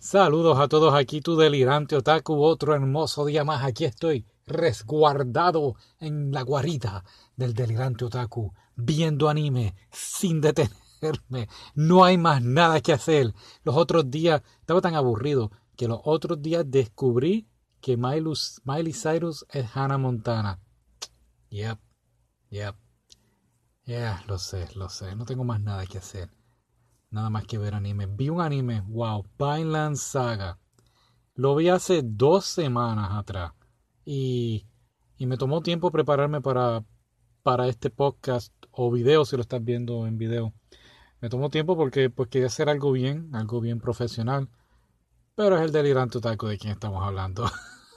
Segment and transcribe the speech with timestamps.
[0.00, 3.64] Saludos a todos aquí, tu delirante otaku, otro hermoso día más.
[3.64, 7.02] Aquí estoy, resguardado en la guarida
[7.34, 11.48] del delirante otaku, viendo anime sin detenerme.
[11.74, 13.34] No hay más nada que hacer.
[13.64, 17.48] Los otros días estaba tan aburrido que los otros días descubrí
[17.80, 20.60] que Miley, Cyrus es Hannah Montana.
[21.50, 21.78] Yep,
[22.50, 22.76] yep.
[23.84, 25.16] Yeah, lo sé, lo sé.
[25.16, 26.37] No tengo más nada que hacer
[27.10, 28.06] nada más que ver anime.
[28.06, 30.58] Vi un anime, wow, Vineland Saga.
[31.34, 33.52] Lo vi hace dos semanas atrás
[34.04, 34.66] y,
[35.16, 36.84] y me tomó tiempo prepararme para,
[37.42, 40.52] para este podcast o video si lo estás viendo en video.
[41.20, 44.48] Me tomó tiempo porque pues, quería hacer algo bien, algo bien profesional.
[45.34, 47.44] Pero es el delirante otaku de quien estamos hablando.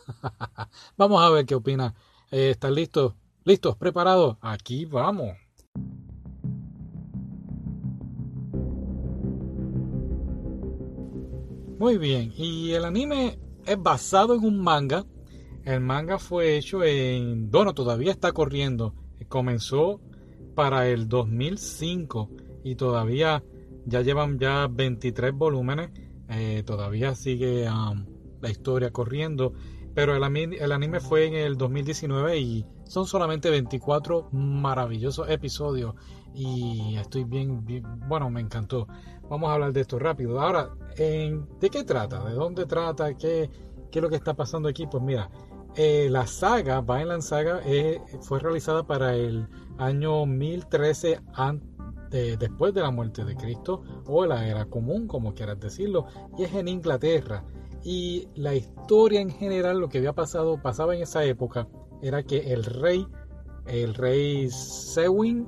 [0.97, 1.95] vamos a ver qué opina.
[2.31, 3.15] Eh, ¿Están listos?
[3.43, 3.75] ¿Listos?
[3.77, 4.37] ¿Preparados?
[4.41, 5.35] Aquí vamos.
[11.81, 15.03] Muy bien, y el anime es basado en un manga.
[15.65, 17.49] El manga fue hecho en...
[17.49, 18.93] Bueno, todavía está corriendo.
[19.27, 19.99] Comenzó
[20.53, 22.29] para el 2005
[22.63, 23.43] y todavía
[23.87, 25.89] ya llevan ya 23 volúmenes.
[26.29, 29.53] Eh, todavía sigue la historia corriendo.
[29.93, 35.95] Pero el, el anime fue en el 2019 y son solamente 24 maravillosos episodios
[36.33, 37.65] y estoy bien,
[38.07, 38.87] bueno, me encantó.
[39.29, 40.41] Vamos a hablar de esto rápido.
[40.41, 42.23] Ahora, ¿de qué trata?
[42.23, 43.15] ¿De dónde trata?
[43.15, 43.49] ¿Qué,
[43.91, 44.87] qué es lo que está pasando aquí?
[44.87, 45.29] Pues mira,
[45.75, 51.21] eh, la saga, Vineland Saga, eh, fue realizada para el año 1013
[52.37, 56.53] después de la muerte de Cristo o la era común, como quieras decirlo, y es
[56.53, 57.45] en Inglaterra.
[57.83, 61.67] Y la historia en general, lo que había pasado, pasaba en esa época,
[62.01, 63.07] era que el rey,
[63.67, 65.47] el rey Sewin,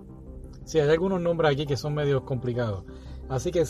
[0.66, 2.86] si hay algunos nombres aquí que son medio complicados.
[3.30, 3.64] Así que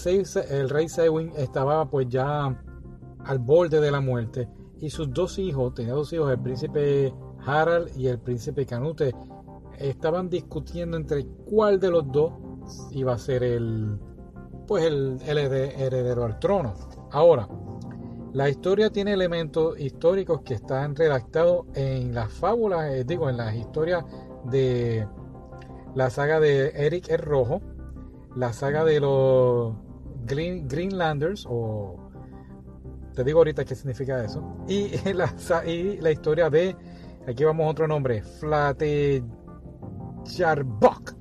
[0.49, 2.63] el rey Sewin estaba pues ya
[3.25, 7.13] al borde de la muerte y sus dos hijos, tenía dos hijos, el príncipe
[7.45, 9.13] Harald y el príncipe Canute,
[9.77, 12.33] estaban discutiendo entre cuál de los dos
[12.91, 13.97] iba a ser el
[14.67, 16.73] pues el, el heredero al trono.
[17.11, 17.47] Ahora,
[18.33, 23.55] la historia tiene elementos históricos que están redactados en las fábulas, eh, digo, en las
[23.55, 24.03] historias
[24.45, 25.07] de
[25.93, 27.61] la saga de Eric el Rojo,
[28.35, 29.75] la saga de los
[30.25, 32.09] Greenlanders, o
[33.13, 35.31] te digo ahorita qué significa eso, y la,
[36.11, 36.75] historia de,
[37.27, 41.13] aquí vamos a otro nombre, Flatejarbok.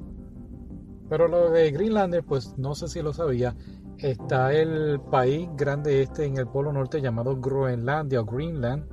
[1.11, 3.55] Pero lo de Greenlanders, pues no sé si lo sabía,
[4.03, 8.85] está el país grande este en el polo norte llamado Groenlandia o Greenland.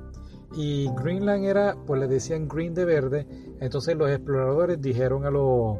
[0.54, 3.26] Y Greenland era, pues le decían green de verde.
[3.60, 5.78] Entonces los exploradores dijeron a los,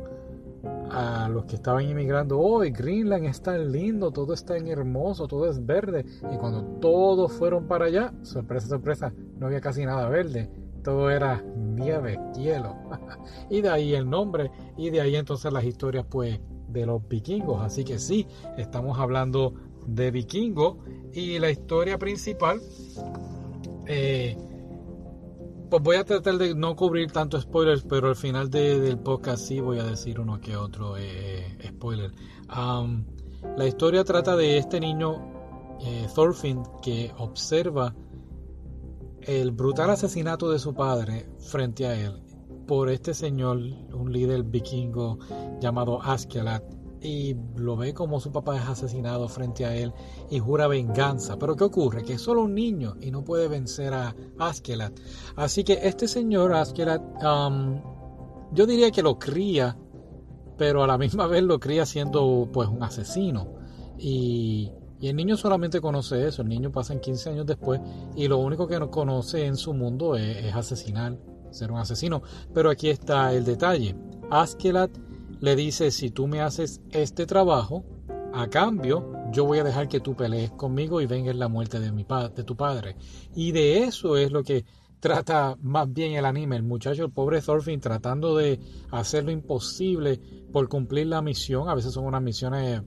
[0.91, 5.49] a los que estaban inmigrando, oh, Greenland es tan lindo, todo es tan hermoso, todo
[5.49, 6.05] es verde.
[6.33, 10.51] Y cuando todos fueron para allá, sorpresa, sorpresa, no había casi nada verde.
[10.85, 12.77] Todo era nieve, hielo.
[13.51, 14.51] y de ahí el nombre.
[14.77, 16.41] Y de ahí entonces las historias pues
[16.72, 17.62] de los vikingos.
[17.62, 18.26] Así que sí,
[18.56, 19.54] estamos hablando
[19.86, 20.76] de vikingos
[21.12, 22.60] y la historia principal.
[23.86, 24.36] Eh,
[25.69, 29.60] pues voy a tratar de no cubrir tanto spoilers, pero al final del podcast sí
[29.60, 32.12] voy a decir uno que otro eh, spoiler.
[33.56, 37.94] la historia trata de este niño eh, Thorfinn que observa
[39.22, 42.30] el brutal asesinato de su padre frente a él
[42.70, 43.58] por este señor,
[43.92, 45.19] un líder vikingo
[45.60, 46.62] llamado Askelat,
[47.03, 49.92] y lo ve como su papá es asesinado frente a él
[50.31, 51.36] y jura venganza.
[51.36, 52.04] Pero ¿qué ocurre?
[52.04, 54.92] Que es solo un niño y no puede vencer a Askelat.
[55.34, 57.82] Así que este señor Askelat, um,
[58.53, 59.76] yo diría que lo cría,
[60.56, 63.48] pero a la misma vez lo cría siendo pues un asesino.
[63.98, 64.70] Y,
[65.02, 67.81] el niño solamente conoce eso, el niño pasa en 15 años después
[68.14, 71.16] y lo único que no conoce en su mundo es asesinar
[71.50, 72.22] ser un asesino.
[72.55, 73.94] Pero aquí está el detalle.
[74.31, 74.91] Askelat
[75.41, 77.84] le dice, si tú me haces este trabajo,
[78.33, 81.91] a cambio, yo voy a dejar que tú pelees conmigo y venga la muerte de,
[81.93, 82.97] mi de tu padre.
[83.35, 84.64] Y de eso es lo que
[85.00, 86.56] trata más bien el anime.
[86.56, 88.61] El muchacho, el pobre Thorfinn, tratando de
[88.91, 90.20] hacer lo imposible
[90.52, 91.69] por cumplir la misión.
[91.69, 92.82] A veces son unas misiones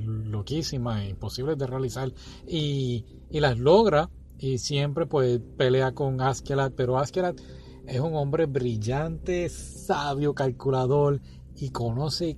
[0.00, 2.12] loquísimas, imposibles de realizar.
[2.48, 4.10] Y, y las logra.
[4.38, 6.72] Y siempre pues pelea con Askelat.
[6.74, 7.40] Pero Askelat
[7.86, 11.20] es un hombre brillante, sabio, calculador
[11.54, 12.36] y conoce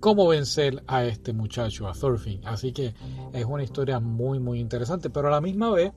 [0.00, 2.40] cómo vencer a este muchacho, a Thorfinn.
[2.46, 2.94] Así que
[3.32, 5.10] es una historia muy, muy interesante.
[5.10, 5.92] Pero a la misma vez,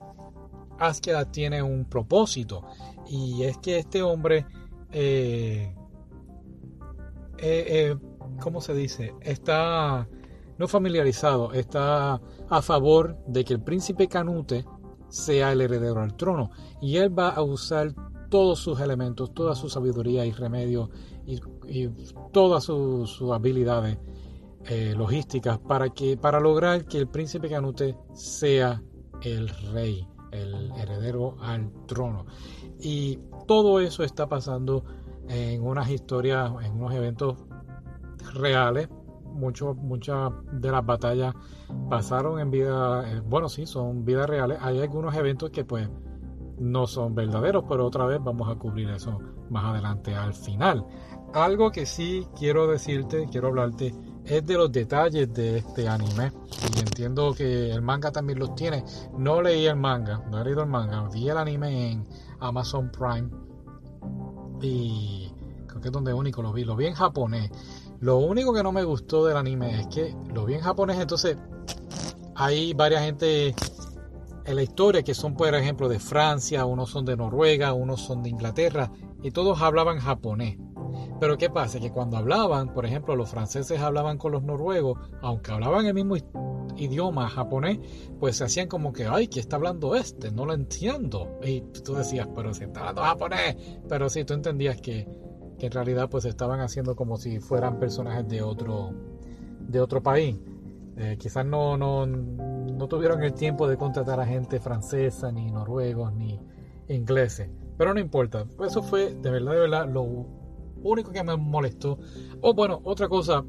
[0.78, 2.64] Askeladd tiene un propósito.
[3.08, 4.46] Y es que este hombre,
[4.92, 5.74] eh,
[7.38, 7.96] eh, eh,
[8.40, 9.14] ¿cómo se dice?
[9.20, 10.08] Está
[10.58, 14.64] no familiarizado, está a favor de que el príncipe Canute
[15.08, 17.94] sea el heredero al trono y él va a usar
[18.34, 20.90] todos sus elementos, toda su sabiduría y remedio
[21.24, 21.38] y,
[22.32, 23.96] todas sus, habilidades
[24.64, 28.82] eh, logísticas para, que, para lograr que el príncipe Canute sea
[29.22, 32.26] el rey, el heredero al trono.
[32.80, 34.84] Y todo eso está pasando
[35.28, 37.36] en unas historias, en unos eventos
[38.32, 38.88] reales.
[39.32, 41.36] Mucho, muchas de las batallas
[41.88, 44.58] pasaron en vida, eh, bueno, sí, son vidas reales.
[44.60, 45.88] Hay algunos eventos que pues
[46.58, 49.18] no son verdaderos, pero otra vez vamos a cubrir eso
[49.50, 50.86] más adelante al final.
[51.32, 56.32] Algo que sí quiero decirte, quiero hablarte, es de los detalles de este anime.
[56.76, 58.84] Y entiendo que el manga también los tiene.
[59.18, 62.08] No leí el manga, no he leído el manga, vi el anime en
[62.40, 63.28] Amazon Prime.
[64.62, 65.30] Y
[65.66, 66.64] creo que es donde único lo vi.
[66.64, 67.50] Lo vi en japonés.
[68.00, 71.36] Lo único que no me gustó del anime es que lo vi en japonés, entonces
[72.34, 73.54] hay varias gente
[74.46, 78.22] en la historia que son, por ejemplo, de Francia, unos son de Noruega, unos son
[78.22, 78.90] de Inglaterra,
[79.22, 80.58] y todos hablaban japonés.
[81.20, 81.80] Pero ¿qué pasa?
[81.80, 86.16] Que cuando hablaban, por ejemplo, los franceses hablaban con los noruegos, aunque hablaban el mismo
[86.76, 87.78] idioma japonés,
[88.18, 90.30] pues se hacían como que, ay, ¿qué está hablando este?
[90.30, 91.38] No lo entiendo.
[91.42, 93.56] Y tú decías, pero si está hablando japonés.
[93.88, 95.08] Pero sí, tú entendías que,
[95.58, 98.92] que en realidad pues estaban haciendo como si fueran personajes de otro,
[99.60, 100.36] de otro país.
[100.96, 106.12] Eh, quizás no, no, no tuvieron el tiempo de contratar a gente francesa, ni noruegos,
[106.12, 106.40] ni
[106.88, 107.50] ingleses.
[107.76, 108.46] Pero no importa.
[108.64, 110.02] Eso fue de verdad, de verdad, lo
[110.82, 111.92] único que me molestó.
[112.40, 113.44] O oh, bueno, otra cosa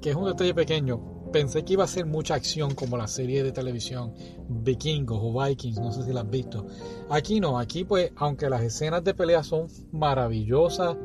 [0.00, 1.18] que es un detalle pequeño.
[1.32, 4.14] Pensé que iba a ser mucha acción como la serie de televisión
[4.48, 6.66] Vikingos o Vikings, no sé si la has visto.
[7.10, 10.96] Aquí no, aquí pues, aunque las escenas de pelea son maravillosas,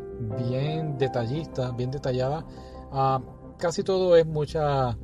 [0.48, 2.46] bien detallistas, bien detalladas,
[2.94, 3.22] ah,
[3.58, 4.98] casi todo es mucha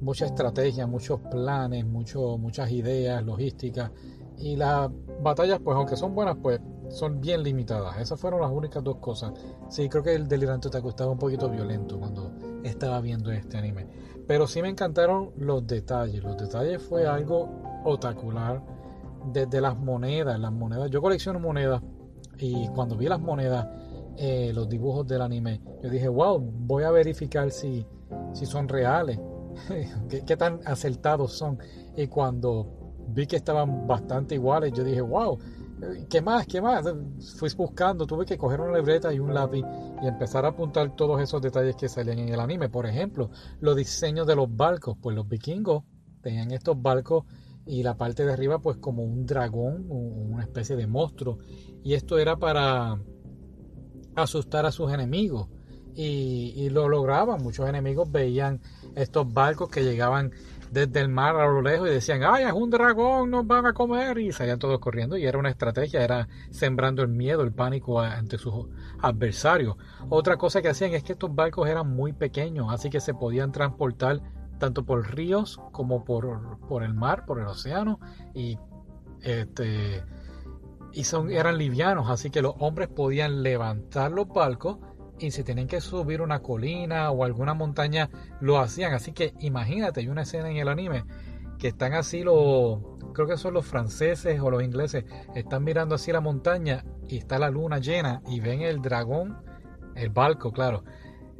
[0.00, 3.90] mucha estrategia, muchos planes, mucho, muchas ideas, logísticas.
[4.38, 4.90] Y las
[5.22, 7.98] batallas, pues aunque son buenas, pues son bien limitadas.
[7.98, 9.32] Esas fueron las únicas dos cosas.
[9.68, 12.32] Sí, creo que el delirante te estaba un poquito violento cuando
[12.62, 13.86] estaba viendo este anime.
[14.26, 16.22] Pero sí me encantaron los detalles.
[16.22, 17.48] Los detalles fue algo
[17.84, 18.62] otacular.
[19.32, 20.90] Desde las monedas, las monedas.
[20.90, 21.82] Yo colecciono monedas.
[22.38, 23.66] Y cuando vi las monedas,
[24.16, 27.86] eh, los dibujos del anime, yo dije, wow, voy a verificar si,
[28.32, 29.18] si son reales.
[30.26, 31.58] Qué, tan acertados son.
[31.96, 32.66] Y cuando
[33.08, 35.38] vi que estaban bastante iguales, yo dije, wow,
[36.08, 36.46] ¿qué más?
[36.46, 36.84] ¿Qué más?
[37.36, 39.64] Fui buscando, tuve que coger una libreta y un lápiz
[40.02, 42.68] y empezar a apuntar todos esos detalles que salían en el anime.
[42.68, 43.30] Por ejemplo,
[43.60, 44.96] los diseños de los barcos.
[45.00, 45.84] Pues los vikingos
[46.22, 47.24] tenían estos barcos
[47.66, 51.38] y la parte de arriba pues como un dragón, una especie de monstruo.
[51.82, 52.98] Y esto era para
[54.14, 55.48] asustar a sus enemigos.
[55.96, 57.42] Y, y lo lograban.
[57.42, 58.60] Muchos enemigos veían
[58.94, 60.32] estos barcos que llegaban
[60.70, 63.72] desde el mar a lo lejos y decían, ay, es un dragón, nos van a
[63.72, 68.00] comer, y salían todos corriendo, y era una estrategia, era sembrando el miedo, el pánico
[68.00, 68.66] ante sus
[69.00, 69.76] adversarios.
[70.08, 73.52] Otra cosa que hacían es que estos barcos eran muy pequeños, así que se podían
[73.52, 74.20] transportar
[74.58, 78.00] tanto por ríos como por, por el mar, por el océano,
[78.34, 78.58] y
[79.20, 80.02] este
[80.92, 84.78] y son, eran livianos, así que los hombres podían levantar los barcos
[85.18, 88.92] y si tenían que subir una colina o alguna montaña, lo hacían.
[88.94, 91.04] Así que imagínate, hay una escena en el anime
[91.58, 92.80] que están así los,
[93.12, 95.04] creo que son los franceses o los ingleses,
[95.34, 99.38] están mirando así la montaña y está la luna llena y ven el dragón,
[99.94, 100.84] el barco, claro.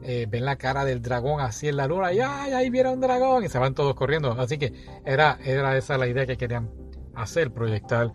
[0.03, 3.01] Eh, ven la cara del dragón así en la luna y ¡ay, ahí viene un
[3.01, 3.45] dragón!
[3.45, 4.33] Y se van todos corriendo.
[4.33, 4.73] Así que
[5.05, 6.71] era, era esa la idea que querían
[7.15, 8.13] hacer, proyectar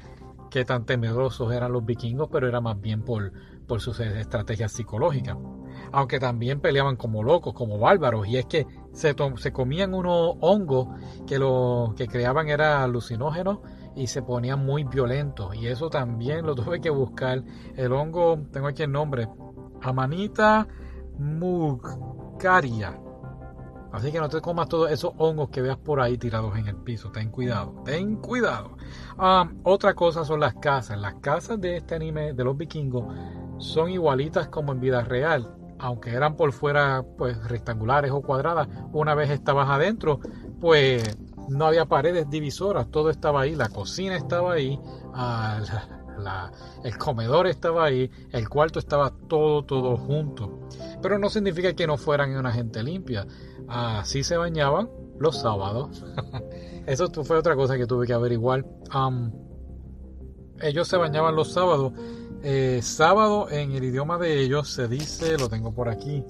[0.50, 3.32] qué tan temerosos eran los vikingos, pero era más bien por,
[3.68, 5.38] por sus estrategias psicológicas.
[5.92, 10.88] Aunque también peleaban como locos, como bárbaros, y es que se, se comían unos hongos
[11.26, 13.60] que lo que creaban era alucinógenos
[13.96, 15.56] y se ponían muy violentos.
[15.56, 17.44] Y eso también lo tuve que buscar.
[17.76, 19.28] El hongo, tengo aquí el nombre,
[19.82, 20.68] Amanita
[21.18, 22.98] mugaria.
[23.92, 26.76] Así que no te comas todos esos hongos que veas por ahí tirados en el
[26.76, 27.12] piso.
[27.12, 28.78] Ten cuidado, ten cuidado.
[29.18, 31.00] Ah, otra cosa son las casas.
[31.00, 33.06] Las casas de este anime de los vikingos
[33.58, 35.56] son igualitas como en vida real.
[35.80, 40.20] Aunque eran por fuera pues rectangulares o cuadradas, una vez estabas adentro,
[40.60, 41.18] pues
[41.50, 44.80] no había paredes divisoras, todo estaba ahí, la cocina estaba ahí,
[46.84, 50.68] el comedor estaba ahí, el cuarto estaba todo, todo junto.
[51.02, 53.26] Pero no significa que no fueran una gente limpia.
[53.68, 56.04] Así se bañaban los sábados.
[56.86, 58.66] Eso fue otra cosa que tuve que averiguar.
[60.62, 61.94] ellos se bañaban los sábados.
[62.42, 66.24] Eh, sábado en el idioma de ellos se dice, lo tengo por aquí,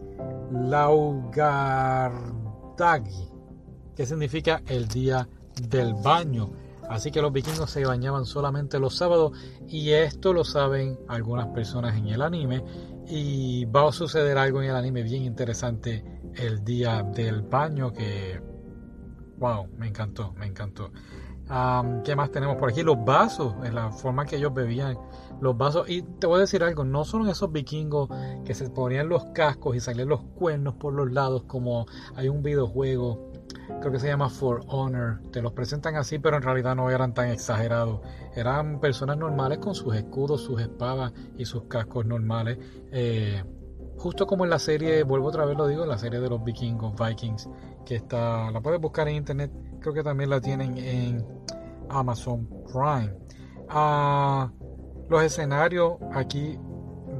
[0.51, 2.09] Laugardagi.
[3.95, 5.29] que significa el día
[5.69, 6.51] del baño.
[6.89, 11.95] Así que los vikingos se bañaban solamente los sábados y esto lo saben algunas personas
[11.95, 12.63] en el anime
[13.07, 16.03] y va a suceder algo en el anime bien interesante
[16.35, 18.41] el día del baño que
[19.37, 20.91] wow, me encantó, me encantó.
[22.03, 22.83] ¿Qué más tenemos por aquí?
[22.83, 24.95] Los vasos, en la forma que ellos bebían
[25.41, 25.89] los vasos.
[25.89, 28.07] Y te voy a decir algo, no son esos vikingos
[28.45, 32.43] que se ponían los cascos y salían los cuernos por los lados como hay un
[32.43, 33.31] videojuego,
[33.79, 35.21] creo que se llama For Honor.
[35.31, 38.01] Te los presentan así, pero en realidad no eran tan exagerados.
[38.35, 42.59] Eran personas normales con sus escudos, sus espadas y sus cascos normales.
[42.91, 43.43] Eh,
[43.97, 46.43] justo como en la serie, vuelvo otra vez lo digo, en la serie de los
[46.43, 47.49] vikingos, Vikings,
[47.89, 51.25] que está, la puedes buscar en internet, creo que también la tienen en
[51.89, 53.15] Amazon Prime.
[53.67, 54.51] Ah,
[55.09, 56.59] los escenarios aquí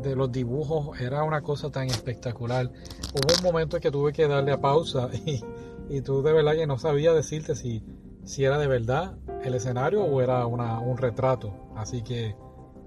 [0.04, 2.72] de los dibujos era una cosa tan espectacular.
[3.16, 5.44] Hubo un momento en que tuve que darle a pausa y,
[5.90, 7.84] y tú de verdad que no sabía decirte si,
[8.24, 11.52] si era de verdad el escenario o era una, un retrato.
[11.78, 12.36] Así que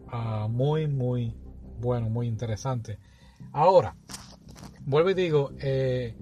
[0.06, 1.34] ah, muy, muy
[1.80, 3.00] bueno, muy interesante.
[3.50, 3.96] Ahora,
[4.86, 6.14] vuelvo y digo, eh,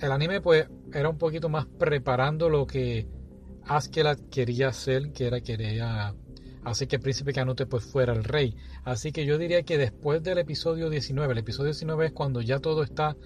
[0.00, 3.08] el anime pues era un poquito más preparando lo que
[3.64, 6.14] Askeladd quería hacer, que era quería
[6.64, 8.56] hacer que el príncipe Canute pues fuera el rey.
[8.84, 12.58] Así que yo diría que después del episodio 19, el episodio 19 es cuando ya
[12.60, 13.16] todo está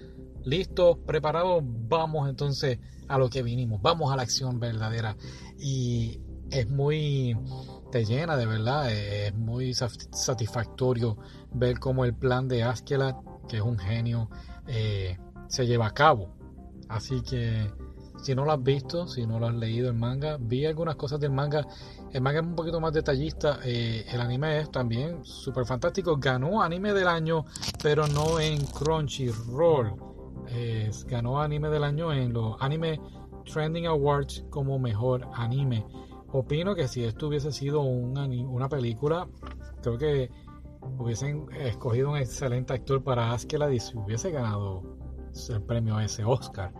[0.43, 5.15] listo, preparado, vamos entonces a lo que vinimos, vamos a la acción verdadera.
[5.57, 6.19] Y
[6.51, 7.37] es muy,
[7.91, 11.17] te llena de verdad, es muy satisfactorio
[11.53, 13.15] ver cómo el plan de Askeladd,
[13.47, 14.29] que es un genio,
[14.67, 16.42] eh, se lleva a cabo.
[16.89, 17.69] Así que
[18.21, 21.19] si no lo has visto, si no lo has leído el manga, vi algunas cosas
[21.19, 21.67] del manga.
[22.11, 23.59] El manga es un poquito más detallista.
[23.63, 26.17] Eh, el anime es también súper fantástico.
[26.17, 27.45] Ganó anime del año,
[27.81, 29.95] pero no en Crunchyroll.
[31.07, 32.99] ganó anime del año en los Anime
[33.51, 35.85] Trending Awards como mejor anime.
[36.31, 39.27] Opino que si esto hubiese sido una película,
[39.81, 40.31] creo que
[40.97, 44.81] hubiesen escogido un excelente actor para Askeladd y se hubiese ganado
[45.49, 46.73] el premio ese Oscar.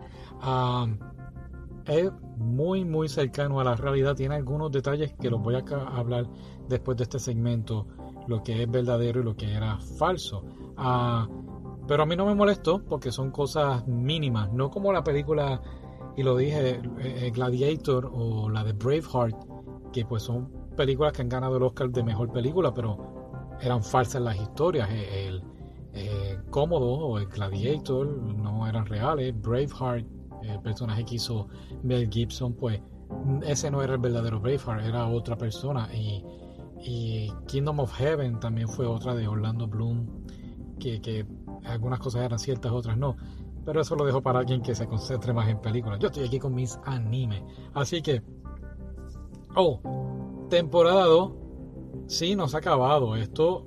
[1.86, 5.64] es muy muy cercano a la realidad, tiene algunos detalles que los voy a
[5.96, 6.26] hablar
[6.68, 7.86] después de este segmento,
[8.26, 10.44] lo que es verdadero y lo que era falso.
[10.76, 11.28] Ah,
[11.86, 15.60] pero a mí no me molestó porque son cosas mínimas, no como la película,
[16.16, 19.36] y lo dije, eh, Gladiator o la de Braveheart,
[19.92, 24.22] que pues son películas que han ganado el Oscar de mejor película, pero eran falsas
[24.22, 24.88] las historias.
[24.90, 25.42] El,
[25.94, 29.34] eh, cómodo o el Gladiator no eran reales.
[29.40, 30.04] Braveheart,
[30.42, 31.48] el personaje que hizo
[31.82, 32.80] Mel Gibson, pues
[33.42, 35.88] ese no era el verdadero Braveheart, era otra persona.
[35.94, 36.24] Y,
[37.46, 40.06] Kingdom of Heaven también fue otra de Orlando Bloom,
[40.78, 41.26] que,
[41.64, 43.16] algunas cosas eran ciertas, otras no.
[43.64, 45.98] Pero eso lo dejo para alguien que se concentre más en películas.
[45.98, 47.42] Yo estoy aquí con mis animes.
[47.72, 48.22] Así que.
[49.56, 49.80] Oh,
[50.50, 51.32] temporada 2.
[52.06, 53.16] Sí, nos ha acabado.
[53.16, 53.66] Esto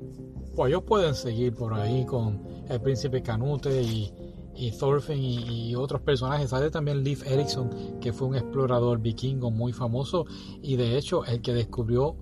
[0.58, 4.12] pues ellos pueden seguir por ahí con el príncipe Canute y,
[4.56, 6.50] y Thorfinn y, otros personajes.
[6.50, 7.70] Sale también Leif Erikson,
[8.02, 10.26] que fue un explorador vikingo muy famoso
[10.64, 12.16] y de hecho el que descubrió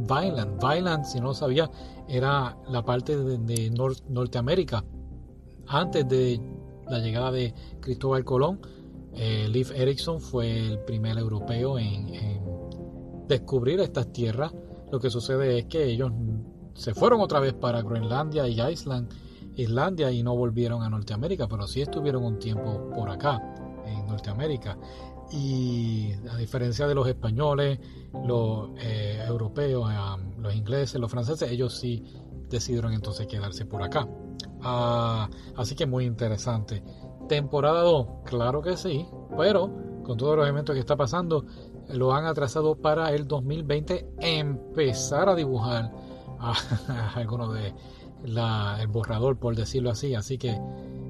[0.00, 0.62] Vineland.
[0.62, 1.70] Vineland, si no lo sabía,
[2.06, 4.84] era la parte de, Norteamérica.
[5.66, 6.38] Antes de
[6.90, 8.60] la llegada de Cristóbal Colón,
[9.14, 12.12] eh, Leif Erikson fue el primer europeo en
[13.26, 14.52] descubrir estas tierras.
[14.92, 16.12] Lo que sucede es que ellos
[16.78, 19.10] se fueron otra vez para Groenlandia y Island,
[19.56, 23.42] Islandia y no volvieron a Norteamérica, pero sí estuvieron un tiempo por acá,
[23.84, 24.78] en Norteamérica.
[25.32, 27.80] Y a diferencia de los españoles,
[28.24, 29.90] los eh, europeos,
[30.38, 32.04] los ingleses, los franceses, ellos sí
[32.48, 34.08] decidieron entonces quedarse por acá.
[34.62, 36.84] Ah, así que muy interesante.
[37.28, 39.04] Temporada 2, claro que sí,
[39.36, 39.68] pero
[40.04, 41.44] con todos los eventos que está pasando,
[41.88, 45.90] lo han atrasado para el 2020 empezar a dibujar
[46.40, 46.54] a,
[47.14, 47.74] algunos de
[48.24, 50.14] la, el borrador, por decirlo así.
[50.14, 50.58] Así que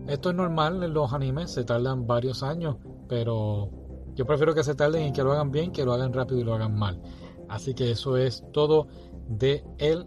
[0.07, 2.77] esto es normal en los animes, se tardan varios años,
[3.09, 3.71] pero
[4.15, 6.45] yo prefiero que se tarden y que lo hagan bien, que lo hagan rápido y
[6.45, 7.01] lo hagan mal.
[7.49, 8.89] Así que eso es todo
[9.29, 10.07] de el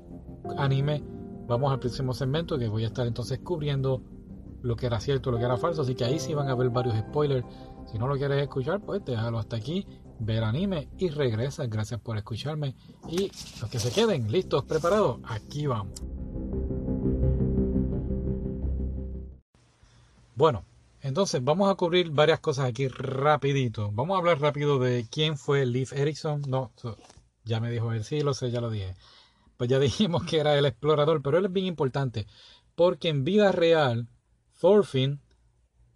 [0.57, 1.03] anime.
[1.47, 4.01] Vamos al próximo segmento que voy a estar entonces cubriendo
[4.61, 5.81] lo que era cierto, lo que era falso.
[5.81, 7.45] Así que ahí sí van a ver varios spoilers.
[7.85, 9.85] Si no lo quieres escuchar, pues déjalo hasta aquí
[10.21, 11.65] ver anime y regresa.
[11.67, 12.75] Gracias por escucharme.
[13.09, 15.93] Y los que se queden listos, preparados, aquí vamos.
[20.35, 20.65] Bueno,
[21.01, 23.91] entonces vamos a cubrir varias cosas aquí rapidito.
[23.91, 26.41] Vamos a hablar rápido de quién fue Leif Erikson.
[26.47, 26.71] No,
[27.43, 28.95] ya me dijo él, sí, lo sé, ya lo dije.
[29.57, 32.27] Pues ya dijimos que era el explorador, pero él es bien importante
[32.75, 34.07] porque en vida real,
[34.59, 35.21] Thorfinn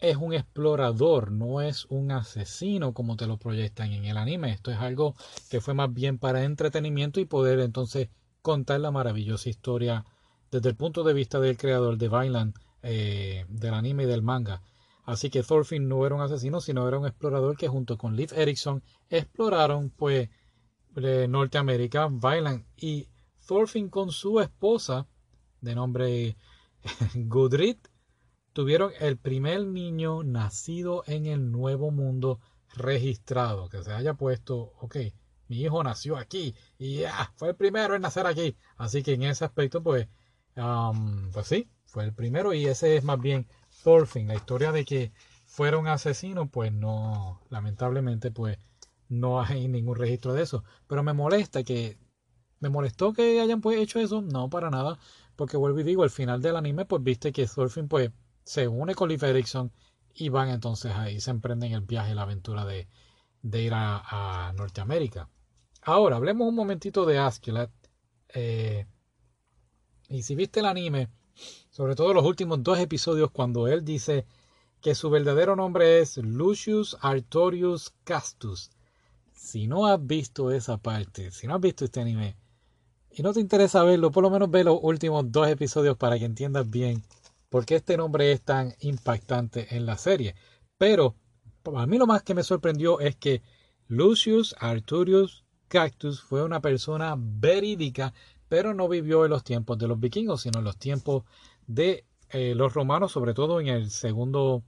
[0.09, 4.51] es un explorador, no es un asesino como te lo proyectan en el anime.
[4.51, 5.15] Esto es algo
[5.49, 8.09] que fue más bien para entretenimiento y poder entonces
[8.43, 10.05] contar la maravillosa historia
[10.51, 14.61] desde el punto de vista del creador de Vineland, eh, del anime y del manga.
[15.05, 18.29] Así que Thorfinn no era un asesino, sino era un explorador que junto con Liv
[18.35, 20.29] Erickson exploraron pues
[20.95, 23.07] Norteamérica, Vineland y
[23.47, 25.07] Thorfinn con su esposa
[25.61, 26.37] de nombre
[27.15, 27.77] Gudrid
[28.55, 32.39] tuvieron el primer niño nacido en el Nuevo Mundo
[32.73, 34.95] registrado, que se haya puesto, ok,
[35.49, 38.55] mi hijo nació aquí y ya, fue el primero en nacer aquí.
[38.77, 40.07] Así que en ese aspecto, pues,
[40.55, 43.45] um, pues sí, fue el primero y ese es más bien
[43.83, 44.29] Thorfinn.
[44.29, 45.11] La historia de que
[45.45, 48.57] fuera un asesino, pues no, lamentablemente, pues
[49.09, 50.63] no hay ningún registro de eso.
[50.87, 51.97] Pero me molesta que,
[52.61, 54.97] me molestó que hayan pues hecho eso, no para nada,
[55.35, 58.11] porque vuelvo y digo, al final del anime, pues viste que Thorfinn, pues,
[58.45, 59.71] se une con Leif Erikson
[60.13, 62.87] y van entonces ahí, se emprenden el viaje, la aventura de,
[63.43, 65.29] ir a, Norteamérica.
[65.81, 67.69] Ahora, hablemos un momentito de Askeladd.
[68.33, 68.85] Eh,
[70.09, 71.09] y si viste el anime,
[71.69, 74.25] sobre todo los últimos dos episodios, cuando él dice
[74.79, 78.69] que su verdadero nombre es Lucius Artorius Castus.
[79.33, 82.37] Si no has visto esa parte, si no has visto este anime
[83.11, 86.25] y no te interesa verlo, por lo menos ve los últimos dos episodios para que
[86.25, 87.03] entiendas bien
[87.49, 90.35] porque este nombre es tan impactante en la serie.
[90.77, 91.15] Pero
[91.75, 93.41] a mí lo más que me sorprendió es que
[93.87, 98.13] Lucius Arturius Cactus fue una persona verídica,
[98.47, 101.23] pero no vivió en los tiempos de los vikingos, sino en los tiempos
[101.67, 104.63] de eh, los romanos, sobre todo en el segundo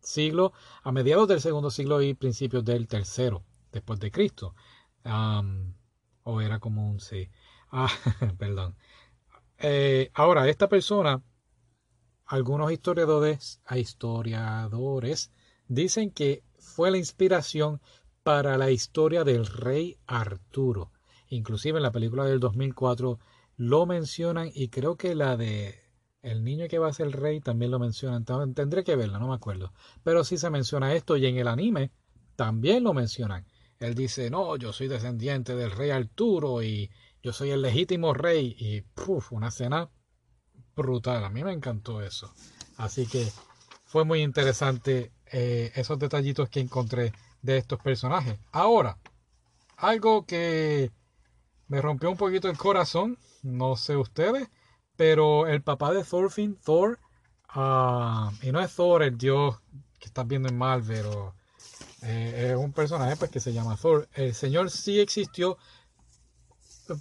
[0.00, 4.54] siglo, a mediados del segundo siglo y principios del tercero, después de Cristo.
[6.24, 7.30] o era como un sí.
[7.70, 7.88] Ah,
[8.38, 8.76] perdón.
[9.58, 11.22] Eh, ahora, esta persona
[12.28, 15.32] algunos historiadores, historiadores
[15.66, 17.80] dicen que fue la inspiración
[18.22, 20.92] para la historia del rey Arturo.
[21.28, 23.18] Inclusive en la película del 2004
[23.56, 25.82] lo mencionan y creo que la de
[26.20, 28.24] El niño que va a ser rey también lo mencionan.
[28.54, 29.72] Tendré que verla, no me acuerdo.
[30.02, 31.92] Pero sí se menciona esto y en el anime
[32.36, 33.46] también lo mencionan.
[33.78, 36.90] Él dice, no, yo soy descendiente del rey Arturo y
[37.22, 38.54] yo soy el legítimo rey.
[38.58, 39.88] Y puf, una escena
[40.82, 41.24] brutal.
[41.24, 42.32] A mí me encantó eso.
[42.76, 43.30] Así que
[43.84, 47.12] fue muy interesante eh, esos detallitos que encontré
[47.42, 48.38] de estos personajes.
[48.52, 48.98] Ahora,
[49.76, 50.90] algo que
[51.68, 54.48] me rompió un poquito el corazón, no sé ustedes,
[54.96, 56.98] pero el papá de Thorfinn, Thor,
[57.48, 59.60] ah, y no es Thor el dios
[59.98, 61.34] que estás viendo en Marvel, pero
[62.02, 64.08] eh, es un personaje pues, que se llama Thor.
[64.14, 65.58] El señor sí existió,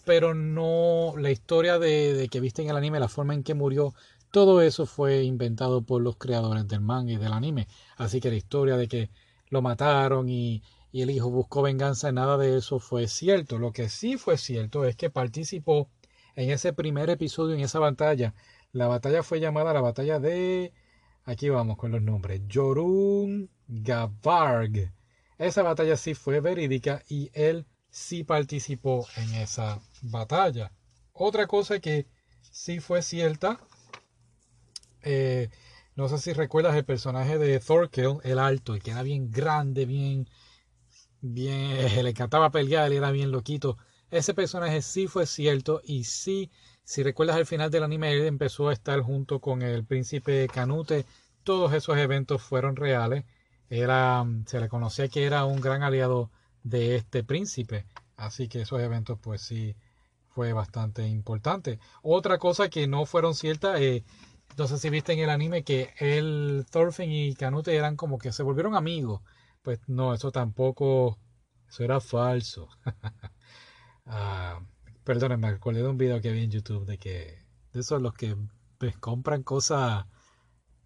[0.05, 3.93] pero no la historia de, que viste en el anime, la forma en que murió,
[4.31, 7.67] todo eso fue inventado por los creadores del manga y del anime.
[7.97, 9.09] Así que la historia de que
[9.49, 13.57] lo mataron y, y el hijo buscó venganza, nada de eso fue cierto.
[13.57, 15.89] Lo que sí fue cierto es que participó
[16.35, 18.33] en ese primer episodio, en esa batalla.
[18.71, 20.73] La batalla fue llamada la batalla de...
[21.25, 22.41] Aquí vamos con los nombres.
[22.51, 24.93] Jorun Gavarg.
[25.37, 30.71] Esa batalla sí fue verídica y él sí participó en esa batalla.
[31.13, 32.07] Otra cosa que
[32.51, 33.59] sí fue cierta,
[35.01, 35.49] eh,
[35.95, 39.85] no sé si recuerdas el personaje de Thorkel, el alto, el que era bien grande,
[39.85, 40.29] bien,
[41.21, 43.77] bien, le encantaba pelear, él era bien loquito.
[44.11, 46.51] Ese personaje sí fue cierto y sí,
[46.83, 51.05] si recuerdas el final del anime, él empezó a estar junto con el príncipe Canute.
[51.43, 53.25] Todos esos eventos fueron reales.
[53.69, 56.31] Era, se le conocía que era un gran aliado
[56.63, 57.85] de este príncipe.
[58.15, 59.75] Así que esos eventos pues sí
[60.29, 61.79] fue bastante importante.
[62.03, 64.03] Otra cosa que no fueron ciertas, eh,
[64.57, 68.31] no sé si viste en el anime que el Thorfinn y Canute eran como que
[68.31, 69.21] se volvieron amigos.
[69.61, 71.17] Pues no, eso tampoco,
[71.69, 72.69] eso era falso.
[74.05, 74.59] ah,
[75.03, 77.43] perdónenme, me acordé de un video que vi en YouTube de que
[77.73, 78.35] de esos los que
[78.77, 80.05] pues, compran cosas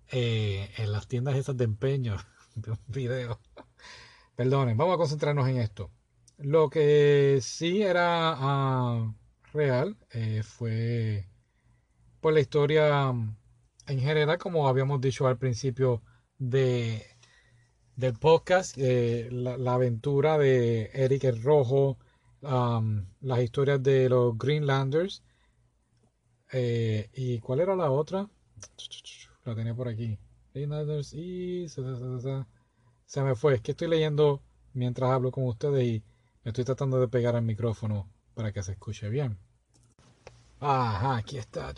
[0.09, 2.17] eh, en las tiendas esas de empeño.
[2.55, 3.39] de un video.
[4.41, 5.91] Perdonen, vamos a concentrarnos en esto.
[6.39, 9.13] Lo que sí era ah,
[9.53, 11.27] real eh, fue
[12.21, 13.37] por la historia mm,
[13.85, 16.01] en general, como habíamos dicho al principio
[16.39, 17.05] de,
[17.95, 21.99] del podcast, eh, la, aventura de Eric el Rojo,
[22.41, 25.21] las historias de los Greenlanders.
[26.51, 28.27] Eh, ¿Y cuál era la otra?
[29.45, 30.17] La tenía por aquí.
[30.51, 31.67] Greenlanders y...
[33.11, 36.01] Se me fue, es que estoy leyendo mientras hablo con ustedes y
[36.45, 39.37] me estoy tratando de pegar al micrófono para que se escuche bien.
[40.61, 41.73] Ajá, aquí está.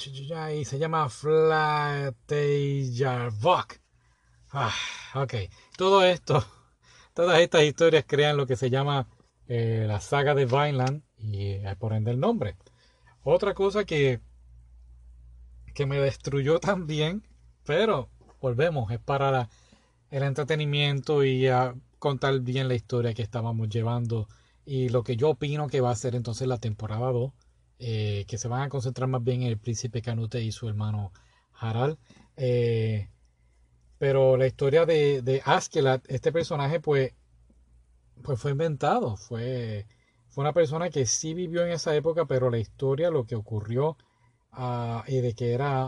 [0.54, 3.74] Y se llama Flatejarvok.
[4.52, 4.76] Ah,
[5.16, 5.34] ok.
[5.76, 6.46] Todo esto,
[7.16, 9.08] todas estas historias crean lo que se llama
[9.48, 12.58] eh, la saga de Vineland y eh, por ende el nombre.
[13.24, 14.20] Otra cosa que,
[15.74, 17.28] que me destruyó también,
[17.66, 19.50] pero volvemos, es para
[20.14, 24.28] el entretenimiento y a contar bien la historia que estábamos llevando
[24.64, 27.32] y lo que yo opino que va a ser entonces la temporada 2,
[27.80, 31.12] eh, que se van a concentrar más bien en el príncipe Canute y su hermano
[31.54, 31.98] Harald.
[32.38, 33.10] Eh,
[33.98, 37.14] pero la historia de, de Askelat, este personaje, pues,
[38.22, 39.18] pues fue inventado.
[39.18, 39.88] Fue,
[40.30, 43.98] fue una persona que sí vivió en esa época, pero la historia, lo que ocurrió,
[44.56, 45.88] uh, y de que era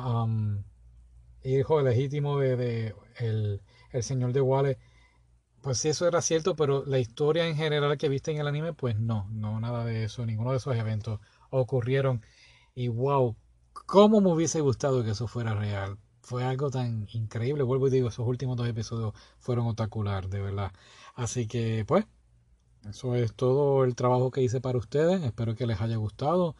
[1.44, 3.62] hijo legítimo de, el,
[3.96, 4.78] el, señor de Wale,
[5.62, 8.74] pues sí, eso era cierto, pero la historia en general que viste en el anime,
[8.74, 12.22] pues no, no, nada de eso, ninguno de esos eventos ocurrieron.
[12.76, 13.36] Y wow,
[13.74, 17.64] cómo me hubiese gustado que eso fuera real fue algo tan increíble.
[17.64, 20.72] Vuelvo y digo, esos últimos dos episodios fueron espectacular, de verdad.
[21.16, 22.06] Así que, pues,
[22.90, 25.24] eso es todo el trabajo que hice para ustedes.
[25.24, 26.56] Espero que les haya gustado.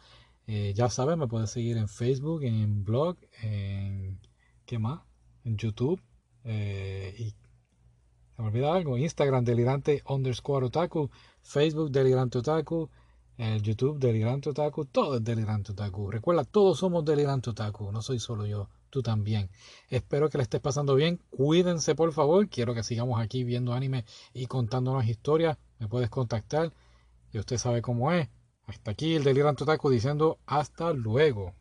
[0.46, 4.20] Eh, ya saben, me pueden seguir en Facebook, en blog, en.
[4.66, 5.00] ¿Qué más?
[5.44, 6.00] En YouTube.
[6.46, 7.34] Eh, y.
[8.36, 8.96] Se me olvida algo.
[8.96, 11.10] Instagram, delirante underscore otaku.
[11.42, 12.88] Facebook, delirante otaku.
[13.62, 14.86] YouTube, delirante otaku.
[14.86, 16.10] Todo es delirante otaku.
[16.10, 17.92] Recuerda, todos somos delirante otaku.
[17.92, 19.50] No soy solo yo tú también.
[19.90, 21.20] Espero que le estés pasando bien.
[21.30, 22.48] Cuídense, por favor.
[22.48, 25.58] Quiero que sigamos aquí viendo anime y contándonos historias.
[25.78, 26.72] Me puedes contactar.
[27.32, 28.28] Y usted sabe cómo es.
[28.66, 31.54] Hasta aquí el Delirante Otaku diciendo hasta luego.